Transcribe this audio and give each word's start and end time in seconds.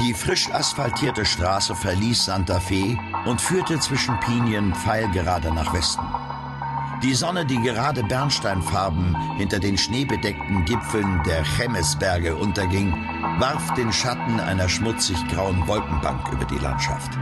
Die 0.00 0.14
frisch 0.14 0.50
asphaltierte 0.50 1.26
Straße 1.26 1.74
verließ 1.74 2.24
Santa 2.24 2.58
Fe 2.58 2.96
und 3.26 3.38
führte 3.38 3.78
zwischen 3.80 4.18
Pinien 4.20 4.74
pfeilgerade 4.74 5.52
nach 5.52 5.74
Westen. 5.74 6.06
Die 7.02 7.14
Sonne, 7.14 7.44
die 7.44 7.60
gerade 7.60 8.02
bernsteinfarben 8.02 9.14
hinter 9.36 9.58
den 9.58 9.76
schneebedeckten 9.76 10.64
Gipfeln 10.64 11.22
der 11.26 11.44
Chemesberge 11.44 12.34
unterging, 12.34 12.92
warf 13.38 13.74
den 13.74 13.92
Schatten 13.92 14.40
einer 14.40 14.70
schmutzig 14.70 15.18
grauen 15.28 15.66
Wolkenbank 15.66 16.32
über 16.32 16.46
die 16.46 16.58
Landschaft. 16.58 17.12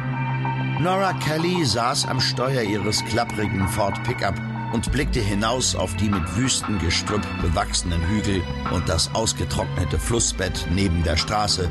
Nora 0.79 1.15
Kelly 1.15 1.65
saß 1.65 2.07
am 2.07 2.21
Steuer 2.21 2.63
ihres 2.63 3.05
klapprigen 3.05 3.67
Ford 3.67 4.01
Pickup 4.05 4.41
und 4.73 4.93
blickte 4.93 5.21
hinaus 5.21 5.75
auf 5.75 5.97
die 5.97 6.09
mit 6.09 6.37
Wüstengestrüpp 6.37 7.27
bewachsenen 7.43 8.03
Hügel 8.09 8.43
und 8.73 8.89
das 8.89 9.13
ausgetrocknete 9.15 9.99
Flussbett 9.99 10.67
neben 10.71 11.03
der 11.03 11.17
Straße, 11.17 11.69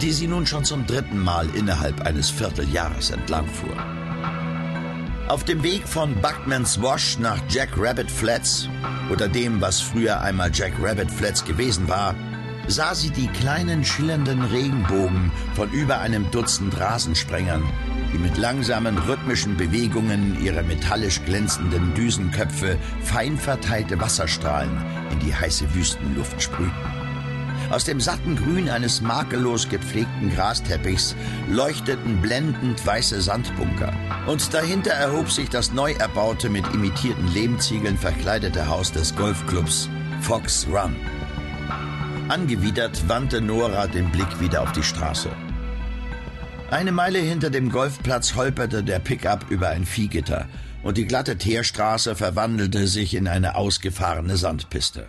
die 0.00 0.12
sie 0.12 0.26
nun 0.26 0.46
schon 0.46 0.64
zum 0.64 0.86
dritten 0.86 1.18
Mal 1.18 1.48
innerhalb 1.54 2.00
eines 2.02 2.30
Vierteljahres 2.30 3.10
entlang 3.10 3.46
fuhr. 3.46 3.76
Auf 5.28 5.44
dem 5.44 5.62
Weg 5.62 5.88
von 5.88 6.14
Buckmans 6.16 6.82
Wash 6.82 7.18
nach 7.18 7.38
Jack 7.48 7.70
Rabbit 7.76 8.10
Flats 8.10 8.68
oder 9.10 9.28
dem, 9.28 9.60
was 9.60 9.80
früher 9.80 10.20
einmal 10.20 10.50
Jack 10.52 10.74
Rabbit 10.80 11.10
Flats 11.10 11.44
gewesen 11.44 11.88
war, 11.88 12.14
sah 12.66 12.94
sie 12.94 13.10
die 13.10 13.28
kleinen 13.28 13.84
schillernden 13.84 14.42
Regenbogen 14.42 15.30
von 15.54 15.70
über 15.70 16.00
einem 16.00 16.30
Dutzend 16.30 16.78
Rasensprengern, 16.78 17.62
die 18.12 18.18
mit 18.18 18.36
langsamen 18.36 18.98
rhythmischen 18.98 19.56
Bewegungen 19.56 20.42
ihrer 20.42 20.62
metallisch 20.62 21.24
glänzenden 21.24 21.94
Düsenköpfe 21.94 22.78
fein 23.02 23.38
verteilte 23.38 24.00
Wasserstrahlen 24.00 24.76
in 25.10 25.18
die 25.20 25.34
heiße 25.34 25.74
Wüstenluft 25.74 26.42
sprühten. 26.42 27.03
Aus 27.70 27.84
dem 27.84 28.00
satten 28.00 28.36
Grün 28.36 28.68
eines 28.68 29.00
makellos 29.00 29.68
gepflegten 29.68 30.34
Grasteppichs 30.34 31.16
leuchteten 31.48 32.20
blendend 32.20 32.84
weiße 32.86 33.20
Sandbunker. 33.20 33.92
Und 34.26 34.52
dahinter 34.54 34.92
erhob 34.92 35.30
sich 35.30 35.48
das 35.50 35.72
neu 35.72 35.92
erbaute, 35.92 36.48
mit 36.48 36.66
imitierten 36.72 37.28
Lehmziegeln 37.32 37.98
verkleidete 37.98 38.68
Haus 38.68 38.92
des 38.92 39.14
Golfclubs 39.16 39.88
Fox 40.20 40.66
Run. 40.70 40.96
Angewidert 42.28 43.08
wandte 43.08 43.40
Nora 43.40 43.86
den 43.86 44.10
Blick 44.10 44.40
wieder 44.40 44.62
auf 44.62 44.72
die 44.72 44.82
Straße. 44.82 45.30
Eine 46.70 46.92
Meile 46.92 47.18
hinter 47.18 47.50
dem 47.50 47.70
Golfplatz 47.70 48.34
holperte 48.34 48.82
der 48.82 48.98
Pickup 48.98 49.50
über 49.50 49.68
ein 49.68 49.84
Viehgitter 49.84 50.48
und 50.82 50.96
die 50.96 51.06
glatte 51.06 51.36
Teerstraße 51.36 52.14
verwandelte 52.14 52.86
sich 52.86 53.14
in 53.14 53.28
eine 53.28 53.56
ausgefahrene 53.56 54.36
Sandpiste. 54.36 55.06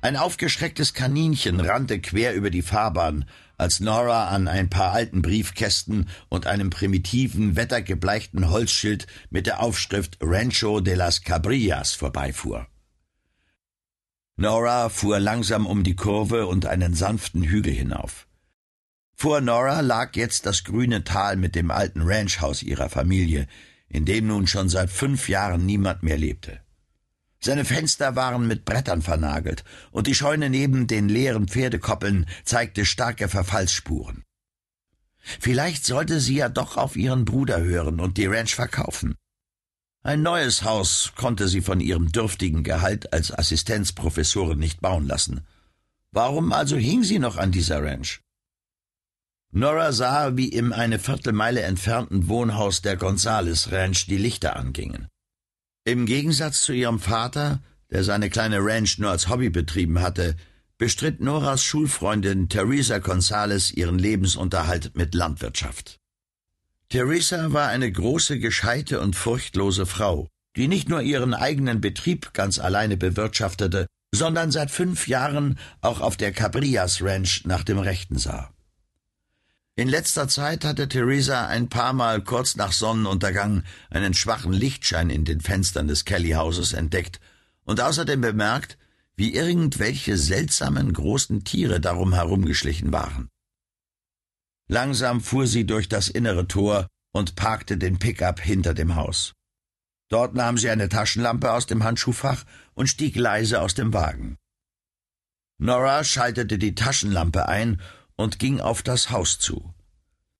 Ein 0.00 0.16
aufgeschrecktes 0.16 0.94
Kaninchen 0.94 1.60
rannte 1.60 2.00
quer 2.00 2.34
über 2.34 2.50
die 2.50 2.62
Fahrbahn, 2.62 3.24
als 3.58 3.80
Nora 3.80 4.28
an 4.28 4.48
ein 4.48 4.68
paar 4.68 4.92
alten 4.92 5.22
Briefkästen 5.22 6.08
und 6.28 6.46
einem 6.46 6.70
primitiven, 6.70 7.56
wettergebleichten 7.56 8.50
Holzschild 8.50 9.06
mit 9.30 9.46
der 9.46 9.60
Aufschrift 9.60 10.18
Rancho 10.20 10.80
de 10.80 10.94
las 10.94 11.22
Cabrillas 11.22 11.94
vorbeifuhr. 11.94 12.66
Nora 14.36 14.90
fuhr 14.90 15.18
langsam 15.18 15.66
um 15.66 15.82
die 15.82 15.96
Kurve 15.96 16.46
und 16.46 16.66
einen 16.66 16.94
sanften 16.94 17.42
Hügel 17.42 17.72
hinauf. 17.72 18.26
Vor 19.14 19.40
Nora 19.40 19.80
lag 19.80 20.14
jetzt 20.14 20.44
das 20.44 20.62
grüne 20.62 21.04
Tal 21.04 21.36
mit 21.36 21.54
dem 21.54 21.70
alten 21.70 22.02
Ranchhaus 22.02 22.62
ihrer 22.62 22.90
Familie, 22.90 23.48
in 23.88 24.04
dem 24.04 24.26
nun 24.26 24.46
schon 24.46 24.68
seit 24.68 24.90
fünf 24.90 25.30
Jahren 25.30 25.64
niemand 25.64 26.02
mehr 26.02 26.18
lebte. 26.18 26.60
Seine 27.46 27.64
Fenster 27.64 28.16
waren 28.16 28.48
mit 28.48 28.64
Brettern 28.64 29.02
vernagelt, 29.02 29.62
und 29.92 30.08
die 30.08 30.16
Scheune 30.16 30.50
neben 30.50 30.88
den 30.88 31.08
leeren 31.08 31.46
Pferdekoppeln 31.46 32.26
zeigte 32.44 32.84
starke 32.84 33.28
Verfallsspuren. 33.28 34.24
Vielleicht 35.20 35.86
sollte 35.86 36.18
sie 36.18 36.34
ja 36.38 36.48
doch 36.48 36.76
auf 36.76 36.96
ihren 36.96 37.24
Bruder 37.24 37.60
hören 37.60 38.00
und 38.00 38.16
die 38.16 38.26
Ranch 38.26 38.56
verkaufen. 38.56 39.14
Ein 40.02 40.22
neues 40.22 40.64
Haus 40.64 41.12
konnte 41.14 41.46
sie 41.46 41.60
von 41.60 41.78
ihrem 41.78 42.10
dürftigen 42.10 42.64
Gehalt 42.64 43.12
als 43.12 43.30
Assistenzprofessorin 43.30 44.58
nicht 44.58 44.80
bauen 44.80 45.06
lassen. 45.06 45.46
Warum 46.10 46.52
also 46.52 46.76
hing 46.76 47.04
sie 47.04 47.20
noch 47.20 47.36
an 47.36 47.52
dieser 47.52 47.80
Ranch? 47.80 48.22
Nora 49.52 49.92
sah, 49.92 50.36
wie 50.36 50.48
im 50.48 50.72
eine 50.72 50.98
Viertelmeile 50.98 51.62
entfernten 51.62 52.26
Wohnhaus 52.26 52.82
der 52.82 52.96
Gonzales 52.96 53.70
Ranch 53.70 54.06
die 54.06 54.18
Lichter 54.18 54.56
angingen. 54.56 55.06
Im 55.86 56.04
Gegensatz 56.04 56.62
zu 56.62 56.72
ihrem 56.72 56.98
Vater, 56.98 57.60
der 57.92 58.02
seine 58.02 58.28
kleine 58.28 58.58
Ranch 58.58 58.98
nur 58.98 59.12
als 59.12 59.28
Hobby 59.28 59.50
betrieben 59.50 60.00
hatte, 60.00 60.34
bestritt 60.78 61.20
Noras 61.20 61.62
Schulfreundin 61.62 62.48
Teresa 62.48 62.98
Gonzales 62.98 63.70
ihren 63.70 63.96
Lebensunterhalt 63.96 64.96
mit 64.96 65.14
Landwirtschaft. 65.14 66.00
Teresa 66.88 67.52
war 67.52 67.68
eine 67.68 67.90
große, 67.92 68.40
gescheite 68.40 69.00
und 69.00 69.14
furchtlose 69.14 69.86
Frau, 69.86 70.26
die 70.56 70.66
nicht 70.66 70.88
nur 70.88 71.02
ihren 71.02 71.34
eigenen 71.34 71.80
Betrieb 71.80 72.34
ganz 72.34 72.58
alleine 72.58 72.96
bewirtschaftete, 72.96 73.86
sondern 74.12 74.50
seit 74.50 74.72
fünf 74.72 75.06
Jahren 75.06 75.56
auch 75.82 76.00
auf 76.00 76.16
der 76.16 76.32
Cabrillas 76.32 77.00
Ranch 77.00 77.44
nach 77.44 77.62
dem 77.62 77.78
Rechten 77.78 78.18
sah. 78.18 78.52
In 79.78 79.88
letzter 79.88 80.26
Zeit 80.26 80.64
hatte 80.64 80.88
Theresa 80.88 81.48
ein 81.48 81.68
paar 81.68 81.92
Mal 81.92 82.24
kurz 82.24 82.56
nach 82.56 82.72
Sonnenuntergang 82.72 83.62
einen 83.90 84.14
schwachen 84.14 84.54
Lichtschein 84.54 85.10
in 85.10 85.26
den 85.26 85.42
Fenstern 85.42 85.86
des 85.86 86.06
Kelly-Hauses 86.06 86.72
entdeckt 86.72 87.20
und 87.64 87.82
außerdem 87.82 88.22
bemerkt, 88.22 88.78
wie 89.16 89.34
irgendwelche 89.34 90.16
seltsamen 90.16 90.94
großen 90.94 91.44
Tiere 91.44 91.78
darum 91.78 92.14
herumgeschlichen 92.14 92.90
waren. 92.90 93.28
Langsam 94.66 95.20
fuhr 95.20 95.46
sie 95.46 95.66
durch 95.66 95.90
das 95.90 96.08
innere 96.08 96.48
Tor 96.48 96.86
und 97.12 97.36
parkte 97.36 97.76
den 97.76 97.98
Pickup 97.98 98.40
hinter 98.40 98.72
dem 98.72 98.96
Haus. 98.96 99.34
Dort 100.08 100.34
nahm 100.34 100.56
sie 100.56 100.70
eine 100.70 100.88
Taschenlampe 100.88 101.52
aus 101.52 101.66
dem 101.66 101.84
Handschuhfach 101.84 102.44
und 102.72 102.88
stieg 102.88 103.14
leise 103.14 103.60
aus 103.60 103.74
dem 103.74 103.92
Wagen. 103.92 104.36
Nora 105.58 106.02
schaltete 106.02 106.56
die 106.56 106.74
Taschenlampe 106.74 107.46
ein 107.46 107.80
und 108.16 108.38
ging 108.38 108.60
auf 108.60 108.82
das 108.82 109.10
Haus 109.10 109.38
zu. 109.38 109.74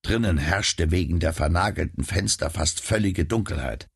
Drinnen 0.03 0.39
herrschte 0.39 0.91
wegen 0.91 1.21
der 1.21 1.33
vernagelten 1.33 2.05
Fenster 2.05 2.51
fast 2.51 2.81
völlige 2.81 3.25
Dunkelheit. 3.25 3.89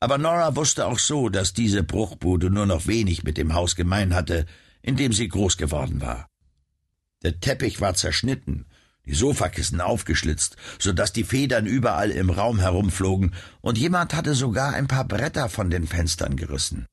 Aber 0.00 0.18
Nora 0.18 0.54
wusste 0.56 0.86
auch 0.86 0.98
so, 0.98 1.28
dass 1.28 1.52
diese 1.52 1.82
Bruchbude 1.82 2.50
nur 2.50 2.66
noch 2.66 2.86
wenig 2.86 3.24
mit 3.24 3.36
dem 3.36 3.54
Haus 3.54 3.74
gemein 3.74 4.14
hatte, 4.14 4.46
in 4.82 4.96
dem 4.96 5.12
sie 5.12 5.28
groß 5.28 5.56
geworden 5.56 6.00
war. 6.00 6.28
Der 7.22 7.40
Teppich 7.40 7.80
war 7.80 7.94
zerschnitten, 7.94 8.66
die 9.04 9.14
Sofakissen 9.14 9.80
aufgeschlitzt, 9.80 10.56
so 10.78 10.92
dass 10.92 11.12
die 11.12 11.24
Federn 11.24 11.66
überall 11.66 12.10
im 12.10 12.30
Raum 12.30 12.60
herumflogen, 12.60 13.34
und 13.60 13.76
jemand 13.76 14.14
hatte 14.14 14.34
sogar 14.34 14.74
ein 14.74 14.86
paar 14.86 15.04
Bretter 15.04 15.48
von 15.48 15.70
den 15.70 15.86
Fenstern 15.86 16.36
gerissen. 16.36 16.86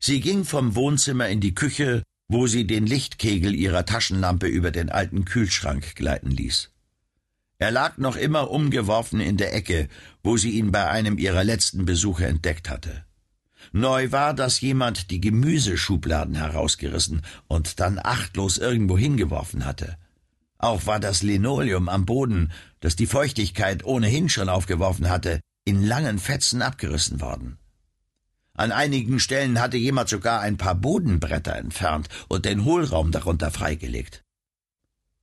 Sie 0.00 0.20
ging 0.20 0.44
vom 0.44 0.74
Wohnzimmer 0.74 1.28
in 1.28 1.40
die 1.40 1.54
Küche 1.54 2.02
wo 2.32 2.46
sie 2.46 2.66
den 2.66 2.86
Lichtkegel 2.86 3.54
ihrer 3.54 3.84
Taschenlampe 3.84 4.46
über 4.46 4.70
den 4.70 4.88
alten 4.88 5.26
Kühlschrank 5.26 5.94
gleiten 5.94 6.30
ließ. 6.30 6.70
Er 7.58 7.70
lag 7.70 7.98
noch 7.98 8.16
immer 8.16 8.50
umgeworfen 8.50 9.20
in 9.20 9.36
der 9.36 9.54
Ecke, 9.54 9.88
wo 10.22 10.38
sie 10.38 10.52
ihn 10.52 10.72
bei 10.72 10.88
einem 10.88 11.18
ihrer 11.18 11.44
letzten 11.44 11.84
Besuche 11.84 12.26
entdeckt 12.26 12.70
hatte. 12.70 13.04
Neu 13.72 14.12
war, 14.12 14.32
dass 14.32 14.62
jemand 14.62 15.10
die 15.10 15.20
Gemüseschubladen 15.20 16.34
herausgerissen 16.34 17.20
und 17.48 17.80
dann 17.80 18.00
achtlos 18.02 18.56
irgendwo 18.56 18.96
hingeworfen 18.96 19.66
hatte. 19.66 19.98
Auch 20.56 20.86
war 20.86 21.00
das 21.00 21.22
Linoleum 21.22 21.90
am 21.90 22.06
Boden, 22.06 22.50
das 22.80 22.96
die 22.96 23.06
Feuchtigkeit 23.06 23.84
ohnehin 23.84 24.30
schon 24.30 24.48
aufgeworfen 24.48 25.10
hatte, 25.10 25.40
in 25.64 25.84
langen 25.84 26.18
Fetzen 26.18 26.62
abgerissen 26.62 27.20
worden. 27.20 27.58
An 28.62 28.70
einigen 28.70 29.18
Stellen 29.18 29.60
hatte 29.60 29.76
jemand 29.76 30.08
sogar 30.08 30.40
ein 30.40 30.56
paar 30.56 30.76
Bodenbretter 30.76 31.56
entfernt 31.56 32.08
und 32.28 32.44
den 32.44 32.64
Hohlraum 32.64 33.10
darunter 33.10 33.50
freigelegt. 33.50 34.22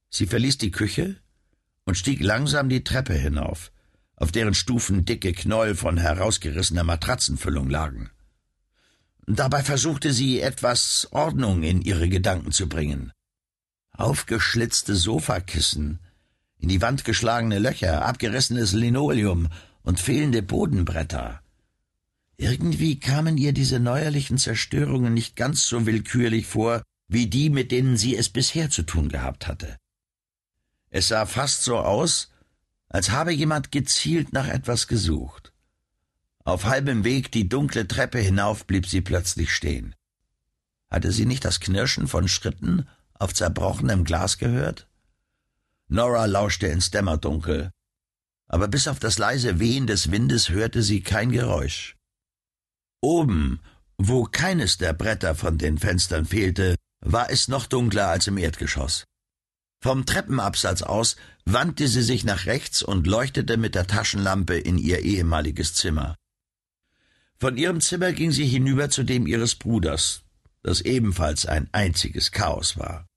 Sie 0.10 0.26
verließ 0.26 0.58
die 0.58 0.72
Küche 0.72 1.16
und 1.86 1.96
stieg 1.96 2.20
langsam 2.20 2.68
die 2.68 2.84
Treppe 2.84 3.14
hinauf, 3.14 3.72
auf 4.18 4.34
deren 4.34 4.54
Stufen 4.54 5.06
dicke 5.06 5.32
Knäuel 5.32 5.76
von 5.76 5.96
herausgerissener 5.96 6.84
Matratzenfüllung 6.84 7.70
lagen. 7.70 8.10
Dabei 9.26 9.64
versuchte 9.64 10.12
sie 10.12 10.42
etwas 10.42 11.08
Ordnung 11.12 11.64
in 11.64 11.82
ihre 11.82 12.10
Gedanken 12.10 12.52
zu 12.52 12.68
bringen. 12.68 13.14
Aufgeschlitzte 13.94 14.98
Sofakissen, 14.98 16.00
in 16.58 16.68
die 16.68 16.82
Wand 16.82 17.06
geschlagene 17.06 17.60
Löcher, 17.60 18.04
abgerissenes 18.04 18.74
Linoleum 18.74 19.48
und 19.84 20.02
fehlende 20.02 20.42
Bodenbretter. 20.42 21.42
Irgendwie 22.42 23.02
kamen 23.02 23.38
ihr 23.38 23.52
diese 23.52 23.82
neuerlichen 23.82 24.38
Zerstörungen 24.38 25.14
nicht 25.14 25.36
ganz 25.36 25.68
so 25.68 25.86
willkürlich 25.86 26.48
vor, 26.48 26.84
wie 27.10 27.28
die, 27.28 27.50
mit 27.50 27.70
denen 27.70 27.98
sie 27.98 28.16
es 28.16 28.30
bisher 28.30 28.70
zu 28.70 28.84
tun 28.84 29.10
gehabt 29.10 29.46
hatte. 29.46 29.76
Es 30.90 31.10
sah 31.10 31.26
fast 31.26 31.64
so 31.64 31.80
aus, 31.80 32.32
als 32.88 33.12
habe 33.12 33.34
jemand 33.34 33.74
gezielt 33.74 34.32
nach 34.32 34.48
etwas 34.48 34.88
gesucht. 34.88 35.52
Auf 36.46 36.64
halbem 36.64 37.04
Weg 37.04 37.30
die 37.34 37.50
dunkle 37.50 37.90
Treppe 37.90 38.20
hinauf 38.20 38.66
blieb 38.66 38.88
sie 38.88 39.02
plötzlich 39.02 39.54
stehen. 39.54 39.94
Hatte 40.90 41.12
sie 41.12 41.26
nicht 41.26 41.44
das 41.44 41.60
Knirschen 41.60 42.08
von 42.08 42.30
Schritten 42.30 42.88
auf 43.16 43.34
zerbrochenem 43.34 44.06
Glas 44.06 44.38
gehört? 44.38 44.88
Nora 45.90 46.26
lauschte 46.26 46.68
ins 46.68 46.90
Dämmerdunkel, 46.90 47.72
aber 48.48 48.70
bis 48.70 48.88
auf 48.88 49.00
das 49.00 49.18
leise 49.18 49.60
Wehen 49.60 49.88
des 49.88 50.10
Windes 50.10 50.48
hörte 50.48 50.84
sie 50.84 51.02
kein 51.02 51.34
Geräusch. 51.34 51.99
Oben, 53.02 53.60
wo 53.98 54.24
keines 54.24 54.78
der 54.78 54.94
Bretter 54.94 55.36
von 55.36 55.58
den 55.58 55.78
Fenstern 55.78 56.26
fehlte, 56.26 56.76
war 57.02 57.30
es 57.30 57.48
noch 57.48 57.66
dunkler 57.66 58.08
als 58.10 58.28
im 58.28 58.38
Erdgeschoss. 58.38 59.06
Vom 59.82 60.06
Treppenabsatz 60.06 60.82
aus 60.82 61.16
wandte 61.46 61.88
sie 61.88 62.02
sich 62.02 62.26
nach 62.26 62.46
rechts 62.46 62.84
und 62.84 63.08
leuchtete 63.08 63.56
mit 63.56 63.76
der 63.76 63.88
Taschenlampe 63.88 64.58
in 64.58 64.78
ihr 64.78 65.00
ehemaliges 65.00 65.74
Zimmer. 65.74 66.16
Von 67.38 67.56
ihrem 67.56 67.80
Zimmer 67.80 68.12
ging 68.12 68.32
sie 68.34 68.46
hinüber 68.46 68.90
zu 68.90 69.04
dem 69.04 69.26
ihres 69.26 69.56
Bruders, 69.56 70.24
das 70.62 70.82
ebenfalls 70.82 71.46
ein 71.46 71.70
einziges 71.72 72.34
Chaos 72.34 72.78
war. 72.78 73.08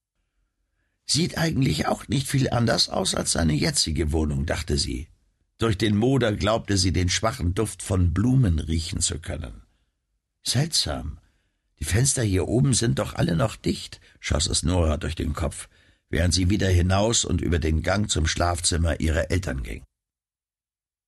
Sieht 1.06 1.36
eigentlich 1.36 1.88
auch 1.88 2.06
nicht 2.06 2.28
viel 2.28 2.48
anders 2.48 2.88
aus 2.88 3.16
als 3.16 3.32
seine 3.32 3.54
jetzige 3.54 4.12
Wohnung, 4.12 4.46
dachte 4.46 4.78
sie. 4.78 5.08
Durch 5.58 5.76
den 5.76 5.96
Moder 5.96 6.32
glaubte 6.32 6.76
sie 6.76 6.92
den 6.92 7.08
schwachen 7.08 7.54
Duft 7.54 7.82
von 7.82 8.14
Blumen 8.14 8.60
riechen 8.60 9.00
zu 9.00 9.18
können. 9.18 9.62
Seltsam. 10.44 11.18
Die 11.78 11.84
Fenster 11.84 12.22
hier 12.22 12.48
oben 12.48 12.74
sind 12.74 12.98
doch 12.98 13.14
alle 13.14 13.36
noch 13.36 13.56
dicht, 13.56 14.00
schoss 14.20 14.46
es 14.46 14.62
Nora 14.62 14.96
durch 14.96 15.14
den 15.14 15.32
Kopf, 15.32 15.68
während 16.10 16.34
sie 16.34 16.50
wieder 16.50 16.68
hinaus 16.68 17.24
und 17.24 17.40
über 17.40 17.58
den 17.58 17.82
Gang 17.82 18.10
zum 18.10 18.26
Schlafzimmer 18.26 19.00
ihrer 19.00 19.30
Eltern 19.30 19.62
ging. 19.62 19.82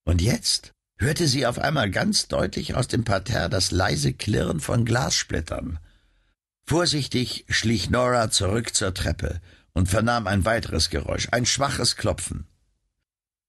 Und 0.05 0.21
jetzt 0.21 0.73
hörte 0.97 1.27
sie 1.27 1.45
auf 1.45 1.59
einmal 1.59 1.91
ganz 1.91 2.27
deutlich 2.27 2.75
aus 2.75 2.87
dem 2.87 3.03
Parterre 3.03 3.49
das 3.49 3.71
leise 3.71 4.13
Klirren 4.13 4.59
von 4.59 4.85
Glassplittern. 4.85 5.79
Vorsichtig 6.65 7.45
schlich 7.47 7.89
Nora 7.89 8.31
zurück 8.31 8.75
zur 8.75 8.93
Treppe 8.93 9.41
und 9.73 9.87
vernahm 9.87 10.27
ein 10.27 10.45
weiteres 10.45 10.89
Geräusch, 10.89 11.27
ein 11.31 11.45
schwaches 11.45 11.95
Klopfen. 11.95 12.47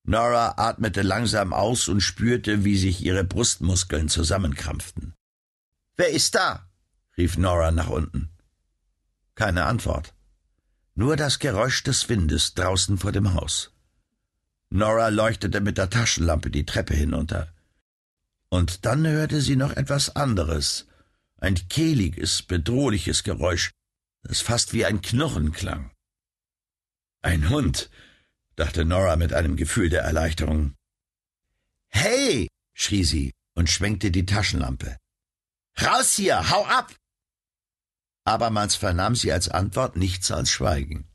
Nora 0.05 0.55
atmete 0.59 1.03
langsam 1.03 1.53
aus 1.53 1.88
und 1.88 2.00
spürte, 2.00 2.65
wie 2.65 2.77
sich 2.77 3.05
ihre 3.05 3.25
Brustmuskeln 3.25 4.09
zusammenkrampften. 4.09 5.16
Wer 5.97 6.11
ist 6.11 6.35
da? 6.35 6.69
rief 7.17 7.39
Nora 7.39 7.71
nach 7.71 7.89
unten. 7.89 8.31
Keine 9.35 9.65
Antwort. 9.65 10.15
Nur 10.95 11.17
das 11.17 11.39
Geräusch 11.39 11.83
des 11.83 12.09
Windes 12.09 12.55
draußen 12.55 12.99
vor 12.99 13.13
dem 13.13 13.35
Haus. 13.35 13.73
Nora 14.71 15.09
leuchtete 15.09 15.61
mit 15.61 15.79
der 15.79 15.91
Taschenlampe 15.91 16.51
die 16.51 16.67
Treppe 16.67 16.95
hinunter. 16.95 17.53
Und 18.49 18.85
dann 18.85 19.07
hörte 19.07 19.41
sie 19.41 19.57
noch 19.57 19.73
etwas 19.73 20.17
anderes, 20.17 20.87
ein 21.39 21.57
kehliges, 21.69 22.43
bedrohliches 22.43 23.23
Geräusch, 23.23 23.71
das 24.23 24.41
fast 24.41 24.73
wie 24.73 24.85
ein 24.85 25.03
Knurren 25.03 25.53
klang. 25.53 25.91
Ein 27.23 27.49
Hund, 27.49 27.91
dachte 28.55 28.85
Nora 28.85 29.17
mit 29.17 29.33
einem 29.33 29.57
Gefühl 29.57 29.89
der 29.89 30.03
Erleichterung. 30.03 30.75
Hey! 31.89 32.49
schrie 32.75 33.05
sie 33.05 33.33
und 33.55 33.71
schwenkte 33.71 34.11
die 34.11 34.27
Taschenlampe. 34.27 34.99
Raus 35.81 36.14
hier, 36.14 36.50
hau 36.50 36.64
ab! 36.64 36.94
Abermals 38.25 38.75
vernahm 38.75 39.14
sie 39.14 39.32
als 39.32 39.49
Antwort 39.49 39.96
nichts 39.96 40.31
als 40.31 40.50
Schweigen. 40.50 41.08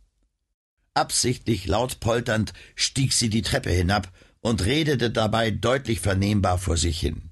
Absichtlich 0.93 1.67
laut 1.67 1.99
polternd 1.99 2.53
stieg 2.75 3.13
sie 3.13 3.29
die 3.29 3.41
Treppe 3.41 3.71
hinab 3.71 4.11
und 4.41 4.65
redete 4.65 5.09
dabei 5.09 5.51
deutlich 5.51 5.99
vernehmbar 5.99 6.57
vor 6.57 6.77
sich 6.77 6.99
hin. 6.99 7.31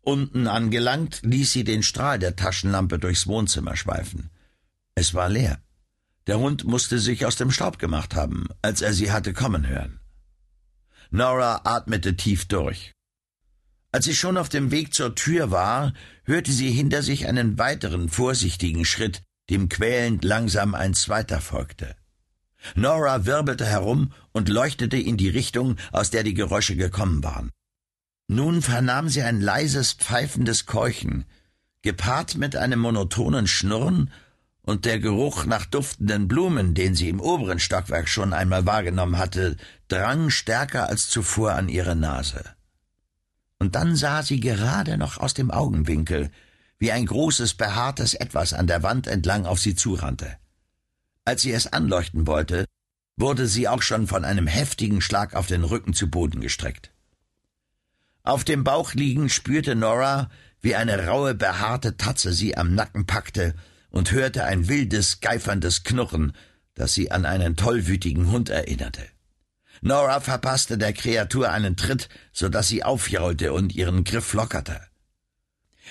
Unten 0.00 0.46
angelangt, 0.46 1.20
ließ 1.22 1.52
sie 1.52 1.64
den 1.64 1.82
Strahl 1.82 2.18
der 2.18 2.36
Taschenlampe 2.36 2.98
durchs 2.98 3.26
Wohnzimmer 3.26 3.76
schweifen. 3.76 4.30
Es 4.94 5.14
war 5.14 5.28
leer. 5.28 5.62
Der 6.26 6.38
Hund 6.38 6.64
musste 6.64 6.98
sich 6.98 7.26
aus 7.26 7.36
dem 7.36 7.50
Staub 7.50 7.78
gemacht 7.78 8.14
haben, 8.14 8.46
als 8.62 8.82
er 8.82 8.92
sie 8.92 9.12
hatte 9.12 9.32
kommen 9.32 9.66
hören. 9.66 10.00
Nora 11.10 11.62
atmete 11.64 12.16
tief 12.16 12.46
durch. 12.46 12.93
Als 13.94 14.06
sie 14.06 14.14
schon 14.16 14.36
auf 14.38 14.48
dem 14.48 14.72
Weg 14.72 14.92
zur 14.92 15.14
Tür 15.14 15.52
war, 15.52 15.92
hörte 16.24 16.50
sie 16.50 16.68
hinter 16.72 17.00
sich 17.04 17.28
einen 17.28 17.58
weiteren 17.58 18.08
vorsichtigen 18.08 18.84
Schritt, 18.84 19.22
dem 19.50 19.68
quälend 19.68 20.24
langsam 20.24 20.74
ein 20.74 20.94
zweiter 20.94 21.40
folgte. 21.40 21.94
Nora 22.74 23.24
wirbelte 23.24 23.64
herum 23.64 24.12
und 24.32 24.48
leuchtete 24.48 24.96
in 24.96 25.16
die 25.16 25.28
Richtung, 25.28 25.76
aus 25.92 26.10
der 26.10 26.24
die 26.24 26.34
Geräusche 26.34 26.74
gekommen 26.74 27.22
waren. 27.22 27.52
Nun 28.26 28.62
vernahm 28.62 29.08
sie 29.08 29.22
ein 29.22 29.40
leises, 29.40 29.92
pfeifendes 29.92 30.66
Keuchen, 30.66 31.24
gepaart 31.82 32.34
mit 32.34 32.56
einem 32.56 32.80
monotonen 32.80 33.46
Schnurren, 33.46 34.10
und 34.62 34.86
der 34.86 34.98
Geruch 34.98 35.44
nach 35.44 35.66
duftenden 35.66 36.26
Blumen, 36.26 36.74
den 36.74 36.96
sie 36.96 37.10
im 37.10 37.20
oberen 37.20 37.60
Stockwerk 37.60 38.08
schon 38.08 38.32
einmal 38.32 38.66
wahrgenommen 38.66 39.18
hatte, 39.18 39.56
drang 39.86 40.30
stärker 40.30 40.88
als 40.88 41.08
zuvor 41.08 41.52
an 41.52 41.68
ihre 41.68 41.94
Nase 41.94 42.56
und 43.58 43.74
dann 43.74 43.96
sah 43.96 44.22
sie 44.22 44.40
gerade 44.40 44.96
noch 44.98 45.18
aus 45.18 45.34
dem 45.34 45.50
Augenwinkel, 45.50 46.30
wie 46.78 46.92
ein 46.92 47.06
großes, 47.06 47.54
behaartes 47.54 48.14
Etwas 48.14 48.52
an 48.52 48.66
der 48.66 48.82
Wand 48.82 49.06
entlang 49.06 49.46
auf 49.46 49.60
sie 49.60 49.74
zurannte. 49.74 50.36
Als 51.24 51.42
sie 51.42 51.52
es 51.52 51.72
anleuchten 51.72 52.26
wollte, 52.26 52.66
wurde 53.16 53.46
sie 53.46 53.68
auch 53.68 53.82
schon 53.82 54.06
von 54.06 54.24
einem 54.24 54.46
heftigen 54.46 55.00
Schlag 55.00 55.34
auf 55.34 55.46
den 55.46 55.64
Rücken 55.64 55.94
zu 55.94 56.10
Boden 56.10 56.40
gestreckt. 56.40 56.90
Auf 58.22 58.44
dem 58.44 58.64
Bauch 58.64 58.94
liegend 58.94 59.30
spürte 59.30 59.74
Nora, 59.74 60.30
wie 60.60 60.74
eine 60.74 61.06
raue, 61.06 61.34
behaarte 61.34 61.96
Tatze 61.96 62.32
sie 62.32 62.56
am 62.56 62.74
Nacken 62.74 63.06
packte 63.06 63.54
und 63.90 64.10
hörte 64.10 64.44
ein 64.44 64.68
wildes, 64.68 65.20
geiferndes 65.20 65.84
Knurren, 65.84 66.32
das 66.74 66.94
sie 66.94 67.12
an 67.12 67.24
einen 67.26 67.54
tollwütigen 67.54 68.30
Hund 68.30 68.48
erinnerte. 68.48 69.02
Nora 69.86 70.20
verpasste 70.20 70.78
der 70.78 70.94
Kreatur 70.94 71.50
einen 71.50 71.76
Tritt, 71.76 72.08
so 72.32 72.48
dass 72.48 72.68
sie 72.68 72.82
aufjaulte 72.82 73.52
und 73.52 73.74
ihren 73.74 74.02
Griff 74.02 74.32
lockerte. 74.32 74.80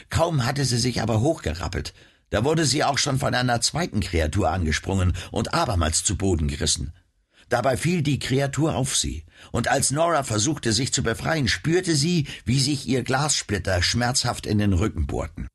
Kaum 0.09 0.47
hatte 0.47 0.65
sie 0.65 0.79
sich 0.79 1.03
aber 1.03 1.21
hochgerappelt, 1.21 1.93
da 2.31 2.43
wurde 2.43 2.65
sie 2.65 2.83
auch 2.83 2.97
schon 2.97 3.19
von 3.19 3.35
einer 3.35 3.61
zweiten 3.61 3.99
Kreatur 3.99 4.49
angesprungen 4.49 5.13
und 5.29 5.53
abermals 5.53 6.03
zu 6.03 6.17
Boden 6.17 6.47
gerissen. 6.47 6.91
Dabei 7.49 7.77
fiel 7.77 8.01
die 8.01 8.17
Kreatur 8.17 8.75
auf 8.75 8.95
sie, 8.95 9.25
und 9.51 9.67
als 9.67 9.91
Nora 9.91 10.23
versuchte, 10.23 10.73
sich 10.73 10.91
zu 10.91 11.03
befreien, 11.03 11.47
spürte 11.47 11.95
sie, 11.95 12.25
wie 12.45 12.59
sich 12.59 12.87
ihr 12.87 13.03
Glassplitter 13.03 13.83
schmerzhaft 13.83 14.47
in 14.47 14.57
den 14.57 14.73
Rücken 14.73 15.05
bohrten. 15.05 15.47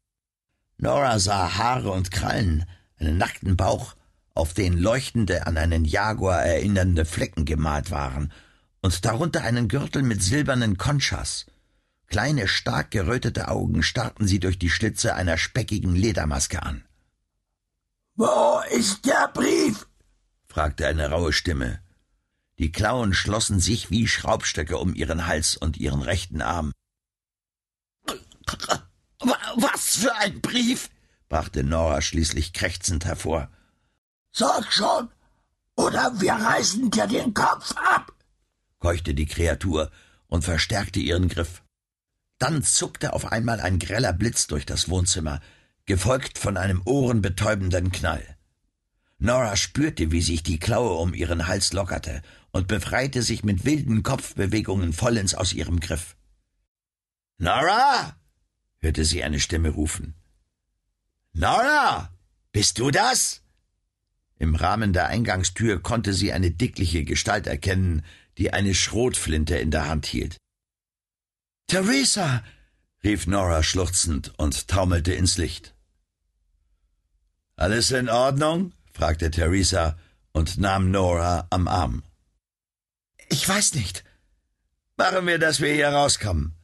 Nora 0.77 1.19
sah 1.19 1.57
Haare 1.57 1.91
und 1.91 2.13
Krallen, 2.13 2.67
einen 3.01 3.19
nackten 3.19 3.57
Bauch 3.57 3.97
auf 4.39 4.55
den 4.55 4.79
leuchtende, 4.79 5.47
an 5.49 5.59
einen 5.59 5.85
Jaguar 5.85 6.43
erinnernde 6.45 7.05
Flecken 7.05 7.45
gemalt 7.45 7.91
waren, 7.91 8.33
und 8.81 9.05
darunter 9.05 9.43
einen 9.43 9.67
Gürtel 9.67 10.03
mit 10.03 10.23
silbernen 10.23 10.79
Conchas. 10.79 11.47
Kleine, 12.07 12.47
stark 12.47 12.93
gerötete 12.93 13.49
Augen 13.49 13.83
starrten 13.83 14.29
sie 14.29 14.39
durch 14.39 14.57
die 14.57 14.71
Schlitze 14.71 15.17
einer 15.17 15.37
speckigen 15.37 15.95
Ledermaske 15.97 16.63
an. 16.63 16.85
Wo 18.15 18.61
ist 18.71 19.05
der 19.05 19.29
Brief? 19.35 19.89
fragte 20.47 20.87
eine 20.87 21.11
raue 21.11 21.33
Stimme. 21.33 21.81
Die 22.59 22.71
Klauen 22.71 23.15
schlossen 23.15 23.59
sich 23.59 23.91
wie 23.91 24.07
Schraubstöcke 24.07 24.79
um 24.79 24.95
ihren 24.95 25.27
Hals 25.27 25.57
und 25.57 25.77
ihren 25.77 26.03
rechten 26.03 26.43
Arm. 26.43 26.73
Was 29.57 29.97
für 29.97 30.15
ein 30.15 30.41
Brief? 30.41 30.91
brachte 31.29 31.65
Nora 31.65 32.01
schließlich 32.01 32.53
krächzend 32.53 33.05
hervor. 33.05 33.51
Sag 34.39 34.73
schon, 34.73 35.09
oder 35.75 36.21
wir 36.21 36.35
reißen 36.35 36.93
dir 36.93 37.09
den 37.09 37.35
Kopf 37.35 37.75
ab, 37.77 38.13
keuchte 38.79 39.13
die 39.13 39.27
Kreatur 39.27 39.91
und 40.29 40.45
verstärkte 40.45 41.01
ihren 41.01 41.27
Griff. 41.29 41.65
Dann 42.39 42.63
zuckte 42.63 43.15
auf 43.15 43.33
einmal 43.33 43.59
ein 43.59 43.81
greller 43.81 44.13
Blitz 44.13 44.47
durch 44.47 44.65
das 44.65 44.89
Wohnzimmer, 44.89 45.41
gefolgt 45.87 46.39
von 46.39 46.57
einem 46.57 46.83
ohrenbetäubenden 46.85 47.91
Knall. 47.91 48.37
Nora 49.19 49.57
spürte, 49.57 50.13
wie 50.13 50.23
sich 50.23 50.45
die 50.45 50.61
Klaue 50.61 50.93
um 50.99 51.15
ihren 51.15 51.49
Hals 51.49 51.73
lockerte 51.73 52.23
und 52.53 52.69
befreite 52.69 53.23
sich 53.23 53.43
mit 53.43 53.65
wilden 53.65 54.05
Kopfbewegungen 54.05 54.93
vollends 54.93 55.35
aus 55.35 55.53
ihrem 55.53 55.81
Griff. 55.81 56.17
Nora! 57.39 58.15
hörte 58.79 59.05
sie 59.05 59.25
eine 59.25 59.41
Stimme 59.41 59.71
rufen. 59.71 60.15
Nora! 61.33 62.13
Bist 62.53 62.79
du 62.79 62.93
das? 62.93 63.43
Im 64.39 64.55
Rahmen 64.55 64.93
der 64.93 65.09
Eingangstür 65.09 65.83
konnte 65.83 66.15
sie 66.15 66.33
eine 66.33 66.51
dickliche 66.51 67.05
Gestalt 67.05 67.47
erkennen, 67.47 68.05
die 68.39 68.53
eine 68.53 68.75
Schrotflinte 68.75 69.57
in 69.57 69.71
der 69.71 69.89
Hand 69.89 70.07
hielt. 70.07 70.37
Theresa! 71.67 72.45
rief 73.03 73.27
Nora 73.27 73.63
schluchzend 73.63 74.33
und 74.39 74.69
taumelte 74.69 75.13
ins 75.13 75.39
Licht. 75.39 75.75
Alles 77.57 77.91
in 77.91 78.09
Ordnung? 78.09 78.73
fragte 78.93 79.31
Theresa 79.31 79.99
und 80.33 80.59
nahm 80.59 80.91
Nora 80.91 81.47
am 81.51 81.67
Arm. 81.67 82.03
Ich 83.29 83.49
weiß 83.49 83.75
nicht. 83.75 84.05
Machen 84.97 85.27
wir, 85.27 85.39
dass 85.39 85.61
wir 85.61 85.73
hier 85.73 85.89
rauskommen. 85.89 86.55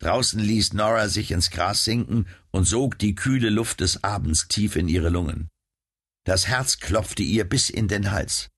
Draußen 0.00 0.38
ließ 0.38 0.74
Nora 0.74 1.08
sich 1.08 1.30
ins 1.30 1.50
Gras 1.50 1.84
sinken 1.84 2.26
und 2.50 2.64
sog 2.64 2.98
die 2.98 3.14
kühle 3.14 3.50
Luft 3.50 3.80
des 3.80 4.04
Abends 4.04 4.48
tief 4.48 4.76
in 4.76 4.88
ihre 4.88 5.08
Lungen. 5.08 5.48
Das 6.26 6.48
Herz 6.48 6.80
klopfte 6.80 7.22
ihr 7.22 7.48
bis 7.48 7.70
in 7.70 7.86
den 7.86 8.10
Hals. 8.10 8.48